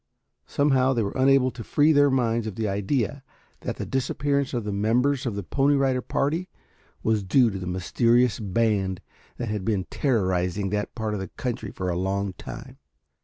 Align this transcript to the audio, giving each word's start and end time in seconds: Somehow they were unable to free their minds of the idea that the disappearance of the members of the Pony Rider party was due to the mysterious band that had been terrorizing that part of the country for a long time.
Somehow 0.47 0.93
they 0.93 1.03
were 1.03 1.11
unable 1.15 1.51
to 1.51 1.63
free 1.63 1.91
their 1.91 2.09
minds 2.09 2.47
of 2.47 2.55
the 2.55 2.67
idea 2.67 3.21
that 3.59 3.75
the 3.75 3.85
disappearance 3.85 4.51
of 4.51 4.63
the 4.63 4.71
members 4.71 5.27
of 5.27 5.35
the 5.35 5.43
Pony 5.43 5.75
Rider 5.75 6.01
party 6.01 6.49
was 7.03 7.21
due 7.23 7.51
to 7.51 7.59
the 7.59 7.67
mysterious 7.67 8.39
band 8.39 9.01
that 9.37 9.49
had 9.49 9.63
been 9.63 9.83
terrorizing 9.91 10.71
that 10.71 10.95
part 10.95 11.13
of 11.13 11.19
the 11.19 11.27
country 11.27 11.69
for 11.69 11.87
a 11.91 11.95
long 11.95 12.33
time. 12.33 12.79